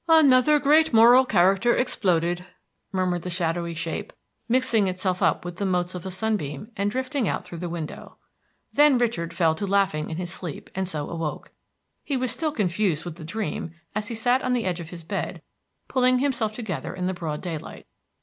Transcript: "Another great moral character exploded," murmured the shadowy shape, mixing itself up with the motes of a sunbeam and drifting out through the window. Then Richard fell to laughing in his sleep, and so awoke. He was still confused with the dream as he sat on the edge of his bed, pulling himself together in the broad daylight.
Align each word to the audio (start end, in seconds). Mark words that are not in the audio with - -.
"Another 0.07 0.57
great 0.57 0.91
moral 0.93 1.25
character 1.25 1.75
exploded," 1.75 2.47
murmured 2.91 3.21
the 3.21 3.29
shadowy 3.29 3.75
shape, 3.75 4.11
mixing 4.49 4.87
itself 4.87 5.21
up 5.21 5.45
with 5.45 5.57
the 5.57 5.63
motes 5.67 5.93
of 5.93 6.07
a 6.07 6.09
sunbeam 6.09 6.71
and 6.75 6.89
drifting 6.89 7.27
out 7.27 7.45
through 7.45 7.59
the 7.59 7.69
window. 7.69 8.17
Then 8.73 8.97
Richard 8.97 9.31
fell 9.31 9.53
to 9.53 9.67
laughing 9.67 10.09
in 10.09 10.17
his 10.17 10.33
sleep, 10.33 10.71
and 10.73 10.89
so 10.89 11.07
awoke. 11.07 11.51
He 12.03 12.17
was 12.17 12.31
still 12.31 12.51
confused 12.51 13.05
with 13.05 13.17
the 13.17 13.23
dream 13.23 13.75
as 13.93 14.07
he 14.07 14.15
sat 14.15 14.41
on 14.41 14.53
the 14.53 14.65
edge 14.65 14.79
of 14.79 14.89
his 14.89 15.03
bed, 15.03 15.43
pulling 15.87 16.17
himself 16.17 16.51
together 16.53 16.95
in 16.95 17.05
the 17.05 17.13
broad 17.13 17.41
daylight. 17.43 17.85